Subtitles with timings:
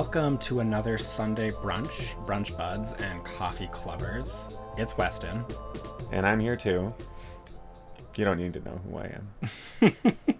[0.00, 1.90] Welcome to another Sunday brunch,
[2.24, 4.58] brunch buds and coffee clubbers.
[4.78, 5.44] It's Weston.
[6.10, 6.94] And I'm here too.
[8.16, 9.18] You don't need to know who I
[9.82, 10.16] am.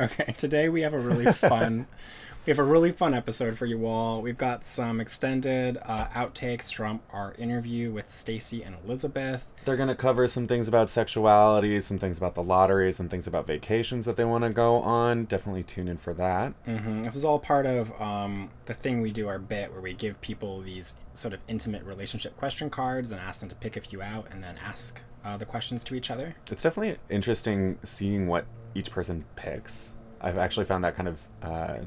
[0.00, 1.86] Okay, today we have a really fun
[2.44, 4.20] we have a really fun episode for you all.
[4.20, 9.46] We've got some extended uh, outtakes from our interview with Stacey and Elizabeth.
[9.64, 13.28] They're going to cover some things about sexuality, some things about the lottery, some things
[13.28, 15.26] about vacations that they want to go on.
[15.26, 16.52] Definitely tune in for that.
[16.64, 19.92] hmm This is all part of um, the thing we do our bit where we
[19.92, 23.80] give people these sort of intimate relationship question cards and ask them to pick a
[23.80, 26.34] few out and then ask uh, the questions to each other.
[26.50, 29.94] It's definitely interesting seeing what each person picks.
[30.20, 31.78] I've actually found that kind of uh,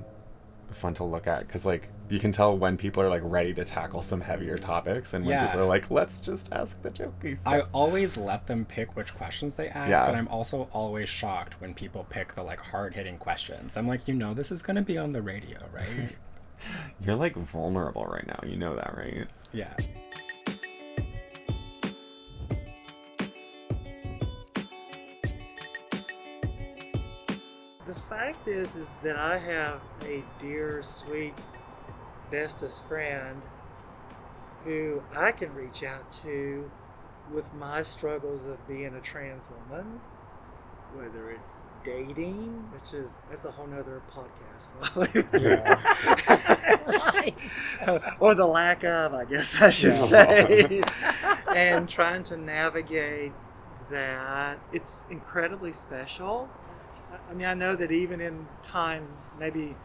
[0.71, 3.63] fun to look at because, like, you can tell when people are like ready to
[3.65, 5.45] tackle some heavier topics, and when Yeah.
[5.47, 9.15] people are like, "Let's just ask the jokey stuff." I always let them pick which
[9.15, 10.07] questions they ask, Yeah.
[10.07, 13.75] and I'm also always shocked when people pick the like hard hitting questions.
[13.77, 16.15] I'm like, you know, this is gonna be on the radio, right?
[17.03, 18.39] You're like vulnerable right now.
[18.45, 19.27] You know that, right?
[19.51, 19.73] yeah.
[28.45, 31.33] Fact is, is that I have a dear, sweet,
[32.31, 33.41] bestest friend
[34.63, 36.69] who I can reach out to
[37.31, 39.99] with my struggles of being a trans woman,
[40.93, 45.23] whether it's dating, which is that's a whole nother podcast, probably.
[48.19, 49.95] or the lack of, I guess I should Yeah.
[50.47, 50.83] say,
[51.55, 53.33] and trying to navigate
[53.91, 54.59] that.
[54.73, 56.49] It's incredibly special.
[57.29, 59.75] I- mean, I know that even in times, maybe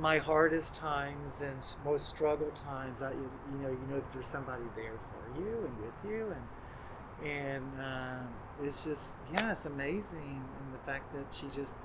[0.00, 4.26] my hardest times and most struggle times, I, you, you know, you know that there's
[4.28, 8.18] somebody there for you and with you, and and uh,
[8.62, 11.80] it's just yeah, it's amazing, and the fact that she just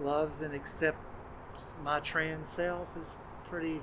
[0.00, 3.82] loves and accepts my trans self is pretty.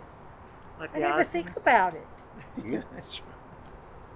[0.79, 2.07] Like I never think about it.
[2.65, 3.25] yeah, that's true.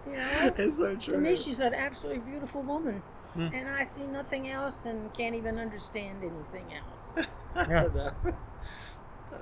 [0.08, 1.14] You know, It's so true.
[1.14, 3.48] to me, she's an absolutely beautiful woman, Hmm.
[3.54, 7.36] and I see nothing else and can't even understand anything else.
[7.56, 8.12] I don't know.
[8.24, 8.36] I mean,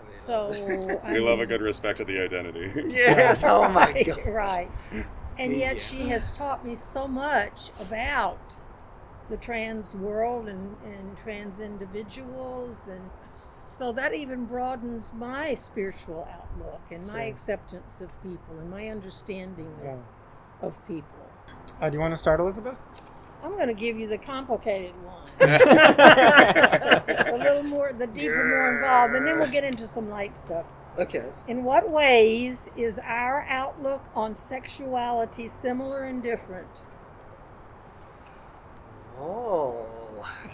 [0.07, 2.71] So We love a good respect of the identity.
[2.87, 3.43] Yes.
[3.43, 4.25] Oh my right, god.
[4.27, 4.71] right.
[5.37, 8.55] And yet, she has taught me so much about
[9.29, 16.81] the trans world and, and trans individuals, and so that even broadens my spiritual outlook
[16.91, 17.21] and my Sure.
[17.29, 19.97] acceptance of people and my understanding Yeah.
[20.61, 21.29] of, of people.
[21.81, 22.75] Uh, do you want to start, Elizabeth?
[23.43, 25.17] I'm going to give you the complicated one.
[25.41, 30.65] a little more, the deeper, more involved, and then we'll get into some light stuff.
[30.99, 31.23] Okay.
[31.47, 36.83] In what ways is our outlook on sexuality similar and different?
[39.17, 39.87] Oh.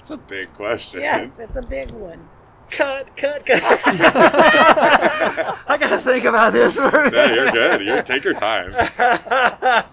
[0.07, 1.01] That's a big question.
[1.01, 2.29] Yes, it's a big one.
[2.69, 3.61] Cut, cut, cut.
[5.67, 7.81] I gotta think about this for a Yeah, you're good.
[7.81, 8.73] You take your time.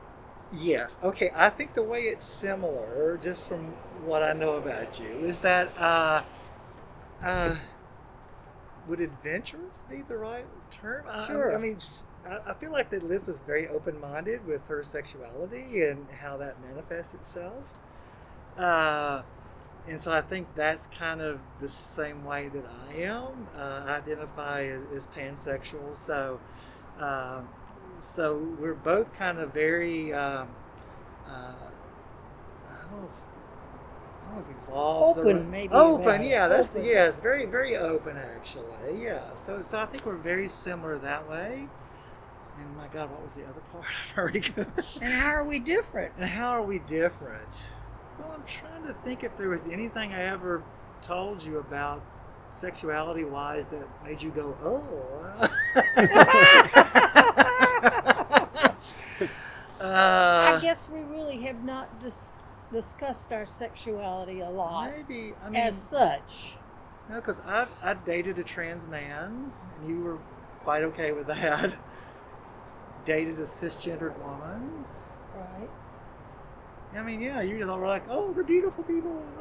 [0.55, 0.99] yes.
[1.03, 1.31] Okay.
[1.35, 5.77] I think the way it's similar, just from what I know about you, is that
[5.79, 6.23] uh,
[7.23, 7.57] uh,
[8.89, 11.05] would adventurous be the right term?
[11.09, 11.55] I- I, Sure.
[11.55, 15.83] I mean, just, I, I feel like that Liz was very open-minded with her sexuality
[15.85, 17.65] and how that manifests itself.
[18.59, 19.23] Uh,
[19.89, 23.49] and so I think that's kind of the same way that I am.
[23.57, 26.41] Uh, I identify as, as pansexual, so
[26.99, 27.49] um,
[27.97, 30.13] so we're both kind of very.
[30.13, 30.49] Um,
[31.27, 33.05] uh, I don't know.
[33.05, 33.11] If,
[34.23, 35.19] I don't know if evolved.
[35.19, 36.49] Open, maybe, Open, yeah.
[36.49, 36.83] That's Open.
[36.83, 37.19] the yes.
[37.19, 39.03] Very, very open, actually.
[39.03, 39.35] Yeah.
[39.35, 41.69] So, so I think we're very similar that way.
[42.59, 43.85] And my God, what was the other part?
[43.85, 44.67] I've already go.
[45.01, 46.13] And how are we different?
[46.19, 47.71] And how are we different?
[48.19, 50.63] Well, I'm trying to think if there was anything I ever
[51.03, 52.03] told you about
[52.47, 55.49] sexuality wise that made you go, oh.
[59.95, 62.33] I uh, guess we really have not dis-
[62.73, 65.35] discussed our sexuality a lot maybe.
[65.45, 66.57] I mean, as such.
[67.09, 70.19] no, because I I dated a trans man, and you were
[70.61, 71.75] quite okay with that.
[73.05, 74.87] Dated a cisgendered woman.
[75.37, 75.69] Right.
[76.97, 79.23] I mean, yeah, you just all were like, oh, they're beautiful people.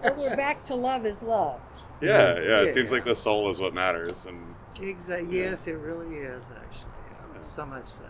[0.00, 1.60] But we're back to love is love.
[2.00, 2.40] Yeah, yeah.
[2.40, 2.60] Yeah.
[2.62, 5.38] It seems like the soul is what matters, and Exactly.
[5.38, 6.90] Yes, it really is actually.
[7.34, 8.04] Yeah, so much so.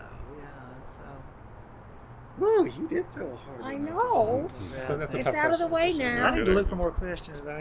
[2.39, 2.45] Yeah.
[2.47, 2.65] Woo!
[2.65, 3.61] You did throw a hard.
[3.61, 4.47] I one at know.
[4.47, 4.87] the.
[4.87, 6.17] So that's a It's tough out of the way question.
[6.23, 6.35] I now.
[6.35, 7.41] need to look for more questions.
[7.45, 7.59] You're-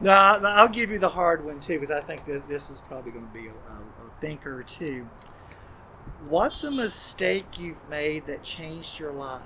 [0.00, 2.80] no, no, I'll give you the hard one too, because I think this, this is
[2.82, 5.08] probably going to be a, a, a thinker too.
[6.28, 9.42] What's a mistake you've made that changed your life?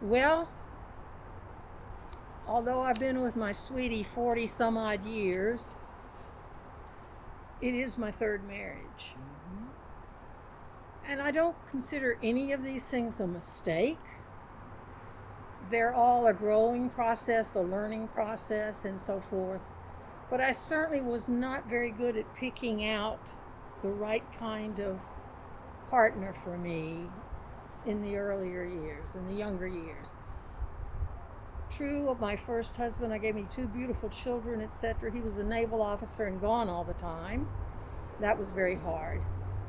[0.00, 0.48] Well,
[2.48, 5.88] although I've been with my sweetie 40 some odd years,
[7.60, 9.14] it is my third marriage.
[9.14, 9.64] Mm-hmm.
[11.06, 13.98] And I don't consider any of these things a mistake.
[15.70, 19.66] They're all a growing process, a learning process, and so forth.
[20.30, 23.34] But I certainly was not very good at picking out
[23.82, 25.02] the right kind of
[25.90, 27.06] partner for me
[27.86, 30.16] in the earlier years, in the younger years.
[31.78, 35.12] True of my first husband, I gave me two beautiful children, etc.
[35.12, 37.46] He was a naval officer and gone all the time.
[38.18, 39.20] That was very hard.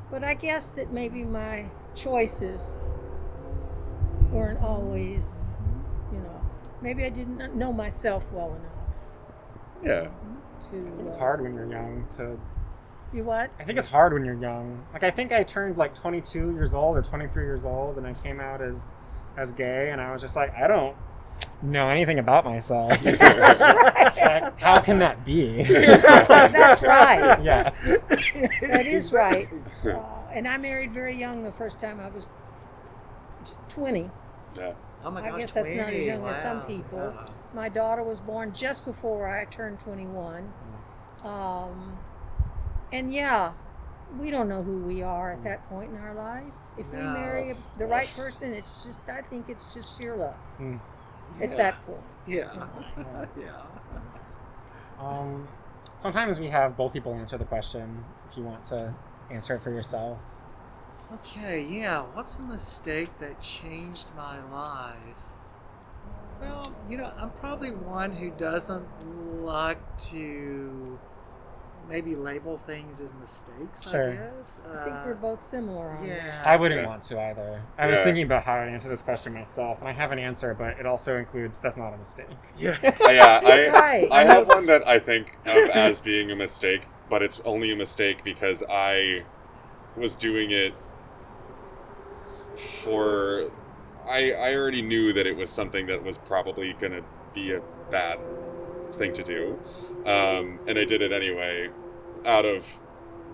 [0.09, 2.95] But I guess that maybe my choices
[4.31, 5.55] weren't always,
[6.11, 6.41] you know,
[6.81, 10.07] maybe I didn't know myself well enough Yeah.
[10.71, 11.05] to.
[11.05, 12.39] It's uh, hard when you're young to.
[13.13, 13.51] You what?
[13.59, 14.83] I think it's hard when you're young.
[14.93, 18.13] Like I think I turned like 22 years old or 23 years old, and I
[18.13, 18.93] came out as
[19.37, 20.95] as gay, and I was just like, I don't
[21.61, 22.99] know anything about myself.
[23.03, 25.63] That's Like, how can that be?
[25.63, 27.41] That's right.
[27.43, 27.71] yeah.
[28.61, 29.47] That is right.
[29.83, 29.99] Uh,
[30.31, 32.29] and I married very young the first time I was
[33.69, 34.09] 20.
[34.57, 34.73] Yeah.
[35.03, 36.63] Oh my I gosh, guess that's not as 20, young as some wow.
[36.65, 37.13] people.
[37.15, 37.33] Yeah.
[37.53, 40.51] My daughter was born just before I turned 21.
[41.23, 41.97] Um,
[42.91, 43.53] and yeah,
[44.19, 46.43] we don't know who we are at that point in our life.
[46.77, 47.11] If we No.
[47.13, 50.77] marry the right person, it's just, I think it's just sheer luck Hmm.
[51.41, 51.55] At Yeah.
[51.57, 51.99] that point.
[52.27, 52.67] Yeah.
[53.39, 53.61] yeah.
[54.99, 55.47] Um,
[55.99, 58.93] sometimes we have both people answer the question if you want to
[59.31, 60.17] answer it for yourself.
[61.13, 62.01] Okay, yeah.
[62.13, 64.95] What's a mistake that changed my life?
[66.39, 68.85] Well, you know, I'm probably one who doesn't
[69.43, 69.79] like
[70.09, 70.99] to
[71.89, 74.11] maybe label things as mistakes, Sure.
[74.11, 74.61] I guess.
[74.71, 76.17] I think Uh, we're both similar on that.
[76.23, 76.43] yeah.
[76.45, 76.87] I wouldn't Yeah.
[76.87, 77.61] want to either.
[77.77, 80.53] I was thinking about how I'd answer this question myself, and I have an answer,
[80.53, 82.27] but it also includes that's not a mistake.
[82.57, 82.77] Yeah.
[82.83, 83.41] Uh, yeah.
[83.43, 84.07] I Right.
[84.11, 87.75] I have one that I think of as being a mistake, but it's only a
[87.75, 89.23] mistake because I
[89.97, 90.73] was doing it
[92.83, 93.49] for
[94.07, 97.03] I I already knew that it was something that was probably going to
[97.33, 98.19] be a bad
[98.93, 99.59] thing to do.
[100.05, 101.69] Um, and I did it anyway
[102.25, 102.65] out of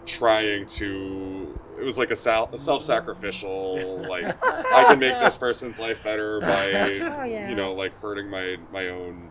[0.06, 5.80] trying to it was like a, sal- a self-sacrificial like I can make this person's
[5.80, 6.66] life better by
[7.02, 7.50] Oh, yeah.
[7.50, 9.30] you know like hurting my my own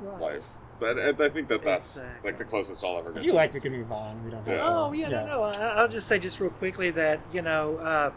[0.00, 0.20] Right.
[0.20, 0.44] life.
[0.80, 2.30] But I I think that that's Exactly.
[2.30, 3.24] like the closest I'll ever get.
[3.24, 3.62] You to like, this.
[3.62, 4.24] we can move on.
[4.24, 4.62] We don't have Yeah.
[4.64, 5.42] Oh yeah, no, no.
[5.42, 8.12] I, I'll just say just real quickly that you know, uh,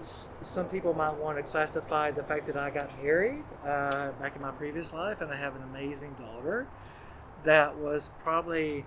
[0.00, 4.42] some people might want to classify the fact that I got married uh, back in
[4.42, 6.66] my previous life, and I have an amazing daughter.
[7.44, 8.84] That was probably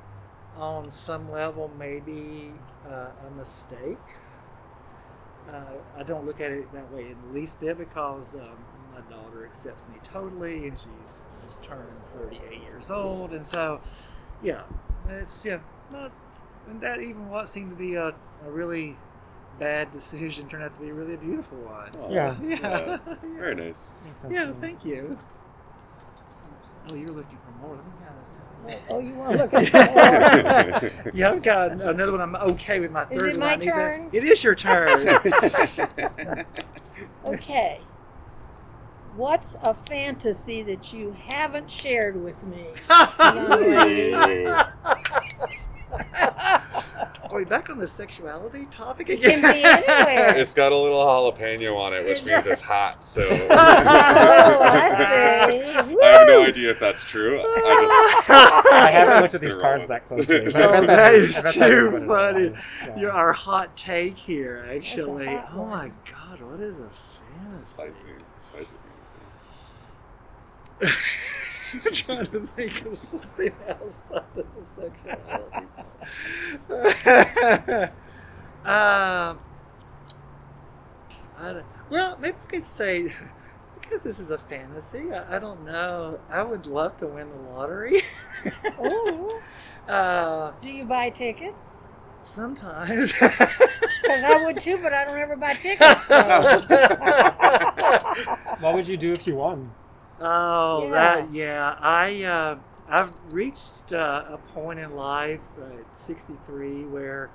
[0.58, 2.52] on some level maybe
[2.88, 3.98] uh, a mistake.
[5.52, 5.64] Uh,
[5.98, 8.58] I don't look at it that way in the least bit because um,
[8.94, 13.82] my daughter accepts me totally, and she's just turned 38 years old, and so
[14.42, 14.64] yeah,
[15.10, 15.60] it's yeah,
[15.92, 16.12] not
[16.70, 18.96] and that even what seemed to be a, a really
[19.60, 21.90] bad decision turned out to be a really a beautiful one.
[21.96, 22.36] Oh, so, Yeah.
[22.44, 22.98] yeah,
[23.38, 23.92] Very nice.
[24.06, 24.52] Makes sense yeah.
[24.60, 25.18] Thank you.
[26.92, 27.76] Oh, you're looking for more.
[27.78, 28.40] Let me have this.
[28.90, 31.12] Oh, you want to look at some more?
[31.14, 32.22] Yeah, I've got another one.
[32.22, 34.10] I'm okay with my Is third it my I need to- turn?
[34.12, 35.08] It is your turn.
[37.26, 37.80] Okay.
[39.16, 42.66] What's a fantasy that you haven't shared with me?
[47.34, 47.36] Young lady?
[47.36, 47.36] Ooh.
[47.36, 49.42] Are we back on the sexuality topic It again?
[49.42, 50.38] can be anywhere.
[50.38, 53.04] It's got a little jalapeno on it, which means it's hot.
[53.04, 53.48] So Oh,
[54.62, 55.64] I see.
[56.04, 57.40] I have no idea if that's true.
[57.40, 57.44] I
[58.26, 58.30] just,
[58.72, 60.46] I haven't looked at these gonna cards that with closely.
[60.48, 60.54] it.
[60.54, 62.46] but I oh, bet Oh, that is- is I bet too what funny.
[62.46, 62.54] is.
[62.82, 63.00] Yeah.
[63.00, 65.26] You're our hot take here, actually.
[65.26, 66.90] hot Oh my god, what is a
[67.50, 68.10] just fantasy?
[68.40, 68.76] spicy, spicy.
[71.74, 75.68] I'm trying to think of something outside of the sexuality.
[78.66, 79.40] um,
[81.38, 83.14] I don't, well, maybe I could say
[83.82, 85.12] because this is a fantasy.
[85.12, 86.20] I, I don't know.
[86.30, 88.02] I would love to win the lottery.
[88.84, 89.30] Ooh.
[89.88, 91.88] uh, Do you buy tickets?
[92.20, 93.12] sometimes.
[93.20, 96.06] Because I would too, but I don't ever buy tickets.
[96.06, 96.22] So.
[98.60, 99.70] What would you do if you won?
[100.20, 100.92] Oh, Yeah.
[100.92, 101.76] that yeah.
[101.80, 107.30] I uh, I've reached uh, a point in life uh, at 63 where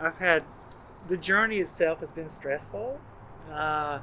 [0.00, 0.44] I've had
[1.08, 3.00] the journey itself has been stressful.
[3.50, 4.00] Uh,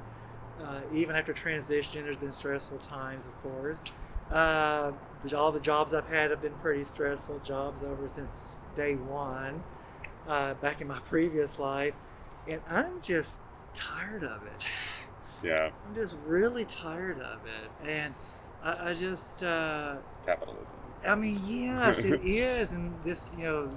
[0.62, 3.84] uh, even after transition, there's been stressful times, of course.
[4.32, 4.92] Uh,
[5.24, 9.64] the, all the jobs I've had have been pretty stressful jobs ever since day one,
[10.28, 11.96] uh, back in my previous life,
[12.48, 13.40] and I'm just
[13.74, 14.66] tired of it.
[15.44, 18.14] Yeah, I'm just really tired of it, and
[18.64, 19.44] I, I just.
[19.44, 20.76] Uh, capitalism.
[21.08, 23.70] I mean, yes, it is, and this, you know,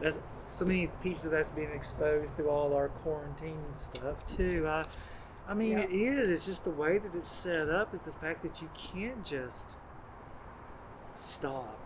[0.00, 0.16] that's,
[0.46, 4.64] so many pieces of that's being exposed through all our quarantine stuff too.
[4.68, 4.84] I,
[5.48, 5.84] I mean, Yeah.
[5.84, 6.30] it is.
[6.30, 9.76] It's just the way that it's set up is the fact that you can't just
[11.14, 11.78] stop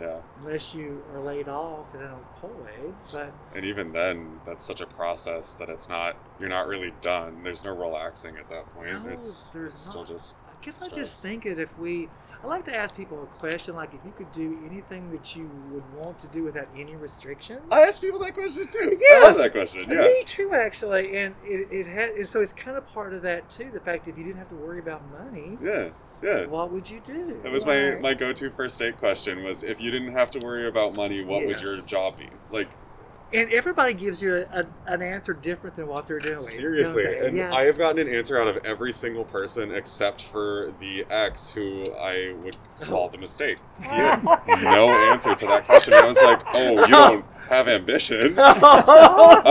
[0.00, 2.94] Yeah, unless you are laid off and unemployed.
[3.12, 6.16] But and even then, that's such a process that it's not.
[6.40, 7.42] You're not really done.
[7.42, 9.04] There's no relaxing at that point.
[9.04, 10.36] No, it's there's it's still just.
[10.48, 12.08] I guess I just think that if we,
[12.42, 15.48] I like to ask people a question like if you could do anything that you
[15.70, 17.60] would want to do without any restrictions.
[17.70, 18.78] I ask people that question too.
[18.80, 19.38] I love Yes.
[19.38, 19.88] that question.
[19.88, 20.00] Yeah.
[20.02, 23.48] Me too, actually, and it, it had, and so it's kind of part of that
[23.48, 23.70] too.
[23.72, 25.90] The fact that if you didn't have to worry about money, Yeah.
[26.22, 26.46] Yeah.
[26.46, 27.38] what would you do?
[27.44, 30.66] That was my, my go-to first date question was if you didn't have to worry
[30.68, 32.28] about money, what would your job be?
[32.50, 32.68] Like
[33.34, 36.38] and everybody gives you a, a, an answer different than what they're doing.
[36.38, 37.26] seriously, they?
[37.26, 37.52] and Yes.
[37.54, 41.84] I have gotten an answer out of every single person except for the ex who
[41.98, 43.58] I would call the mistake.
[43.78, 45.94] He had no answer to that question.
[45.94, 49.42] I was like, "Oh, you don't have ambition." Uh-oh.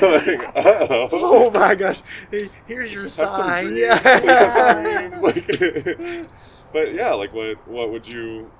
[0.00, 1.08] like, uh-oh.
[1.12, 2.02] oh my gosh!
[2.30, 3.64] Hey, Here's your Have some sign.
[3.68, 3.80] dreams.
[3.80, 3.98] Yeah.
[4.20, 5.22] Please have some dreams.
[5.22, 6.28] Like,
[6.72, 8.50] but yeah, like what what would you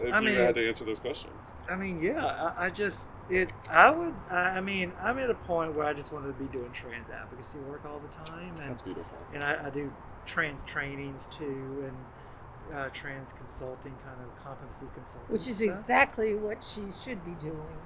[0.00, 1.54] if I you mean- had to answer those questions?
[1.68, 2.24] I mean, yeah,
[2.56, 3.50] I, I just it.
[3.70, 4.14] I would.
[4.30, 7.10] I I mean, I'm at a point where I just wanted to be doing trans
[7.10, 9.16] advocacy work all the time, and That's beautiful.
[9.32, 9.92] and I, I do
[10.26, 15.66] trans trainings too, and uh, trans consulting, kind of competency consulting, Which is stuff.
[15.66, 17.76] exactly what she should be doing.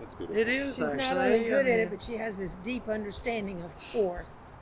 [0.00, 0.40] That's beautiful.
[0.40, 1.14] It is She's actually.
[1.14, 4.54] not only I good at it, but she has this deep understanding, of course.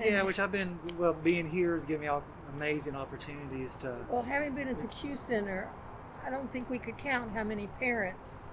[0.00, 1.12] yeah, which I've been well.
[1.12, 2.22] Being here has given me all
[2.54, 3.94] amazing opportunities to.
[4.08, 5.68] Well, having been at the Q Center,
[6.24, 8.50] I don't think we could count how many parents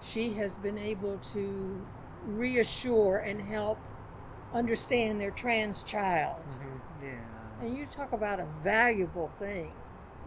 [0.00, 1.84] she has been able to
[2.24, 3.78] reassure and help
[4.54, 6.40] understand their trans child.
[6.48, 6.80] Mhm.
[7.02, 7.08] Yeah.
[7.60, 9.72] And you talk about a valuable thing,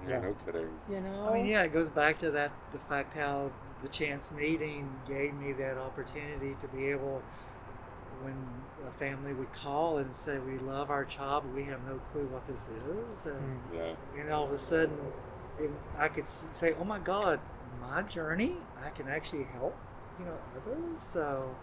[0.08, 0.70] Yeah, no kidding.
[0.90, 1.30] you know?
[1.30, 5.34] I mean, yeah, it goes back to that the fact how the chance meeting gave
[5.34, 7.22] me that opportunity to be able,
[8.22, 8.36] when
[8.88, 12.26] a family would call and say, "We love our child, but we have no clue
[12.28, 13.40] what this is," and,
[13.72, 13.76] Mm.
[13.76, 14.22] Yeah.
[14.22, 14.98] and all of a sudden,
[15.60, 17.40] it, I could say, "Oh my God,
[17.82, 18.58] my journey!
[18.86, 19.76] I can actually help,
[20.20, 21.56] you know, others." So,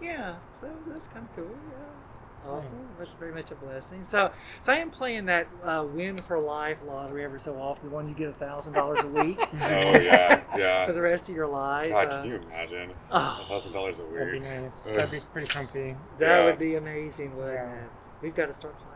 [0.00, 1.44] yeah, so that, that's kind of cool.
[1.46, 2.88] Yeah, it's awesome.
[2.98, 4.02] That's very much a blessing.
[4.02, 7.88] So, so I am playing that uh, win for life lottery every so often.
[7.90, 9.38] The one you get a thousand dollars a week.
[9.62, 10.86] Oh yeah, yeah.
[10.88, 11.90] for the rest of your life.
[11.90, 12.92] God, uh, can you imagine?
[13.10, 14.14] A thousand dollars a week.
[14.18, 14.86] That'd be nice.
[14.88, 14.94] Ugh.
[14.98, 15.94] That'd be pretty comfy.
[16.18, 16.44] that Yeah.
[16.46, 17.74] would be amazing, wouldn't Yeah.
[17.74, 17.90] it?
[18.22, 18.86] We've got to start playing.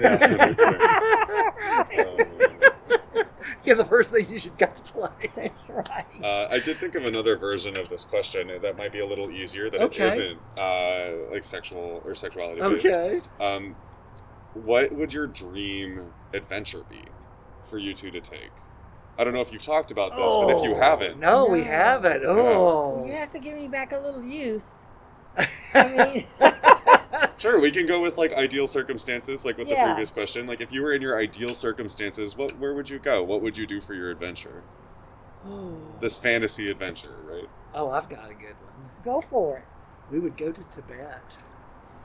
[0.00, 0.54] yeah,
[3.76, 5.08] the first thing you should got to play.
[5.36, 6.04] That's right.
[6.22, 9.30] Uh, I did think of another version of this question that might be a little
[9.30, 10.04] easier that Okay.
[10.04, 12.86] it isn't uh, like sexual or sexuality based.
[12.86, 13.20] Okay.
[13.40, 13.76] Um,
[14.54, 17.02] what would your dream adventure be
[17.68, 18.50] for you two to take?
[19.18, 21.64] I don't know if you've talked about this, but if you Oh, haven't, No, we
[21.64, 22.22] haven't.
[22.24, 23.04] Oh.
[23.06, 24.84] You have to give me back a little youth.
[25.74, 26.51] I mean,
[27.42, 30.46] sure, we can go with like ideal circumstances, like with the previous question.
[30.46, 33.22] Like if you were in your ideal circumstances, what where would you go?
[33.22, 34.62] What would you do for your adventure?
[35.46, 35.76] oh.
[36.00, 37.48] This fantasy adventure, right?
[37.74, 38.90] oh, I've got a good one.
[39.04, 39.64] go for it.
[40.10, 41.38] We would go to Tibet.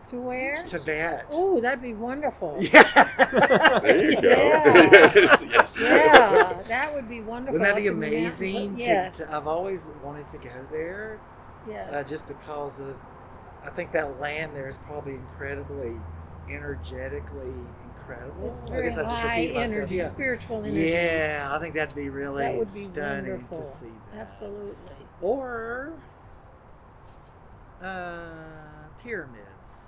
[0.10, 0.64] To where?
[0.64, 1.26] Tibet.
[1.34, 2.58] Oh, that'd be wonderful.
[2.74, 3.80] Yeah.
[3.84, 4.30] There you go.
[4.30, 5.12] Yeah.
[5.16, 5.78] yes, yes.
[5.82, 7.60] Yeah, that would be wonderful.
[7.60, 8.78] Wouldn't that be Up in amazing?
[8.78, 9.18] To- Yes.
[9.18, 11.20] to, I've always wanted to go there.
[11.70, 11.94] yes.
[11.94, 12.96] uh, just because of
[13.68, 15.92] I think that land there is probably incredibly
[16.50, 17.52] energetically
[17.84, 18.48] incredible.
[18.48, 20.06] it's I guess I just high energy, yeah.
[20.06, 20.90] spiritual energy.
[20.90, 23.58] Yeah, I think that'd be really that would be stunning wonderful.
[23.60, 23.88] to see.
[24.14, 24.22] That.
[24.22, 24.96] Absolutely.
[25.22, 25.94] Or
[27.84, 28.20] uh,
[29.04, 29.88] pyramids.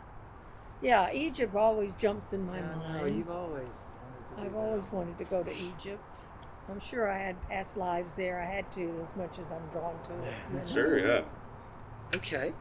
[0.81, 3.17] Yeah, Egypt always jumps in my I know, mind.
[3.17, 4.41] you've always wanted to.
[4.41, 4.57] I've that.
[4.57, 6.19] always wanted to go to Egypt.
[6.69, 8.39] I'm sure I had past lives there.
[8.39, 10.67] I had to, as much as I'm drawn to it.
[10.71, 11.21] Sure, yeah.
[12.15, 12.53] Okay,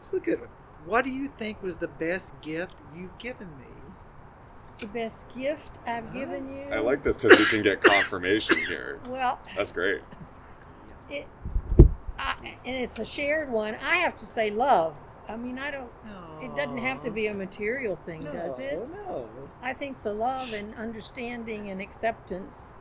[0.00, 0.48] it's a good one.
[0.86, 3.66] What do you think was the best gift you've given me?
[4.78, 6.12] The best gift I've Huh?
[6.14, 6.62] given you.
[6.74, 8.98] I like this because we can get confirmation here.
[9.08, 10.00] Well, That's great.
[11.10, 11.26] it,
[12.18, 13.74] I, and it's a shared one.
[13.76, 14.98] I have to say love.
[15.28, 15.90] I mean, I don't.
[16.42, 18.90] It doesn't have to be a material thing, no, does it?
[19.06, 19.28] No.
[19.62, 22.76] I think the love and understanding and acceptance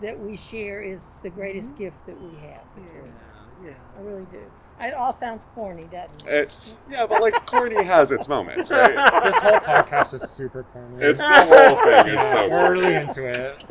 [0.00, 1.84] that we share is the greatest mm-hmm.
[1.84, 3.62] gift that we have between Yeah, us.
[3.64, 3.72] yeah.
[3.98, 4.40] I really do.
[4.78, 6.34] It all sounds corny, doesn't it?
[6.50, 6.52] It,
[6.90, 8.94] yeah, but like corny has its moments, right?
[9.26, 11.02] This whole podcast is super corny.
[11.02, 12.96] It's the whole thing is so We're really corny.
[12.96, 13.64] into it.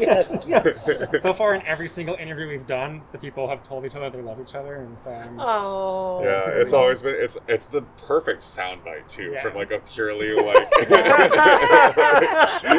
[0.00, 1.20] yes, yes.
[1.22, 4.22] So far, in every single interview we've done, the people have told each other they
[4.22, 5.38] love each other, and so I'm.
[5.38, 6.22] Oh.
[6.24, 9.42] Yeah, it's always been it's it's the perfect soundbite too Yeah.
[9.42, 10.68] from like a purely like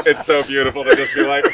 [0.08, 1.46] it's so beautiful to just be like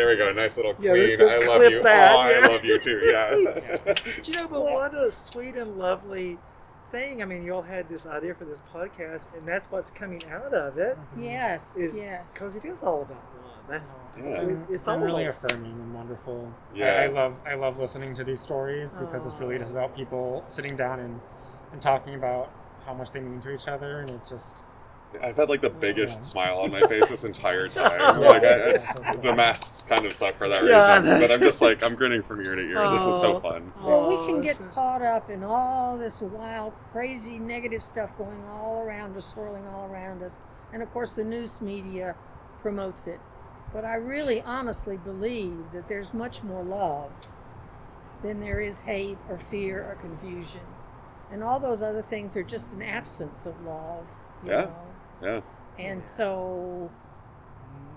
[0.00, 2.46] there we go nice little Yeah, queen let's- I let's love you that, oh yeah.
[2.46, 6.38] I love you too yeah But you know, but what a sweet and lovely
[6.90, 7.20] thing.
[7.22, 10.52] I mean, you all had this idea for this podcast, and that's what's coming out
[10.52, 10.96] of it.
[10.96, 11.22] Mm-hmm.
[11.22, 12.32] Yes, Is yes.
[12.32, 13.54] because it is all about love.
[13.68, 14.40] That's It's, Yeah.
[14.40, 16.50] been, it's it's all really about- affirming and wonderful.
[16.74, 16.94] Yeah.
[16.94, 20.44] I, I love I love listening to these stories because it's really just about people
[20.48, 21.20] sitting down and,
[21.72, 22.50] and talking about
[22.86, 24.62] how much they mean to each other, and it just
[25.22, 26.24] I've had like the biggest Yeah.
[26.24, 30.38] smile on my face this entire time like I, it's, the masks kind of suck
[30.38, 30.98] for that Yeah.
[31.00, 33.40] reason but I'm just like I'm grinning from ear to ear this is so Oh.
[33.40, 38.16] fun Well, we Oh, can get caught up in all this wild, crazy, negative stuff
[38.16, 40.40] going all around us, swirling all around us.
[40.72, 42.14] And of course, the news media
[42.62, 43.18] promotes it.
[43.72, 47.10] But I really honestly believe that there's much more love
[48.22, 50.60] than there is hate or fear or confusion.
[51.32, 54.06] And all those other things are just an absence of love.
[54.44, 54.60] You Yeah.
[54.62, 54.76] Know?
[55.22, 55.40] Yeah
[55.78, 56.90] And so,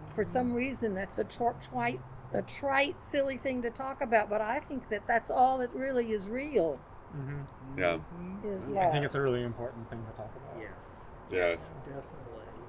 [0.08, 2.00] for some reason, that's a tor- trite,
[2.34, 4.30] a trite, silly thing to talk about.
[4.30, 6.80] But I think that that's all that really is real
[7.15, 7.46] mhm.
[7.77, 7.98] Yeah.
[8.22, 8.56] Mhm.
[8.56, 10.62] is I think it's a really important thing to talk about.
[10.62, 11.12] Yes.
[11.32, 11.48] Yeah.
[11.48, 12.03] Yes, definitely.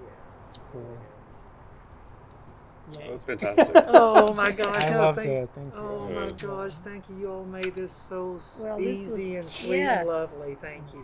[0.03, 0.61] Yeah.
[0.73, 0.99] Cool.
[1.29, 1.47] Yes.
[2.99, 4.83] that was fantastic Oh my gosh!
[4.85, 5.51] I no, loved thank, it.
[5.55, 5.81] Thank you.
[5.81, 6.75] Oh my gosh!
[6.77, 7.17] Thank you.
[7.19, 9.99] You all made this so s- Well, this easy was- and sweet yes.
[10.01, 10.55] and lovely.
[10.61, 11.03] Thank you.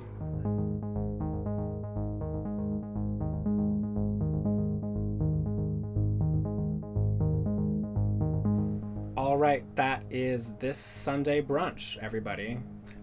[9.41, 12.59] Right, that is this Sunday brunch, everybody.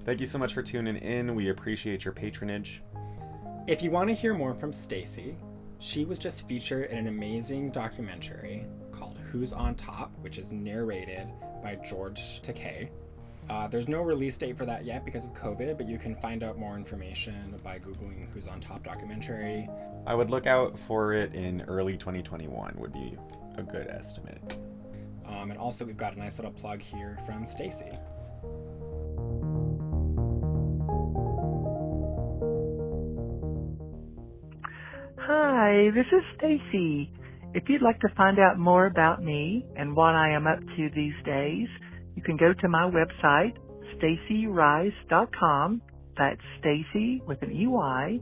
[0.06, 1.34] Thank you so much for tuning in.
[1.34, 2.84] We appreciate your patronage.
[3.66, 5.36] If you want to hear more from Stacey,
[5.80, 11.28] she was just featured in an amazing documentary called Who's on Top, which is narrated
[11.64, 12.90] by George Takei.
[13.50, 16.44] Uh, there's no release date for that yet because of COVID, but you can find
[16.44, 19.68] out more information by Googling Who's on Top documentary.
[20.06, 23.18] I would look out for it in early 2021 would be
[23.58, 24.56] a good estimate.
[25.28, 27.92] Um, and also, we've got a nice little plug here from Stacey.
[35.20, 37.12] Hi, this is Stacey.
[37.54, 40.90] If you'd like to find out more about me and what I am up to
[40.96, 41.68] these days,
[42.16, 43.58] you can go to my website,
[43.98, 45.82] staceyrise.com.
[46.18, 48.22] That's Stacey with an EY.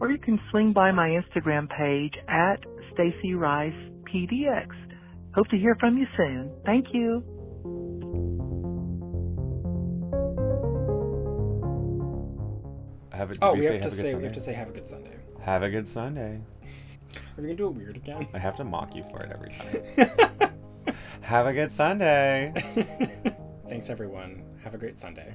[0.00, 2.60] Or you can swing by my Instagram page at
[2.94, 4.87] StaceyRicePDX.
[5.34, 6.50] Hope to hear from you soon.
[6.64, 7.22] Thank you.
[13.12, 13.38] Have it.
[13.42, 14.24] Oh, we we say have to have a good say we Sunday.
[14.26, 15.16] have to say have a good Sunday.
[15.40, 16.40] Have a good Sunday.
[16.62, 18.28] Are we gonna do it weird again?
[18.32, 20.52] I have to mock you for it every time.
[21.22, 22.52] have a good Sunday.
[23.68, 24.44] Thanks, everyone.
[24.62, 25.34] Have a great Sunday.